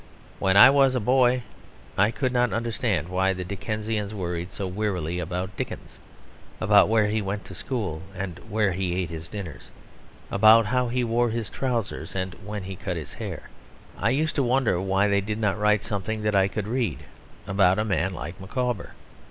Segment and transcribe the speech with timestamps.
[0.39, 1.43] When I was a boy
[1.95, 5.99] I could not understand why the Dickensians worried so wearily about Dickens,
[6.59, 9.69] about where he went to school and where he ate his dinners,
[10.31, 13.51] about how he wore his trousers and when he cut his hair.
[13.95, 17.01] I used to wonder why they did not write something that I could read
[17.45, 18.93] about a man like Micawber.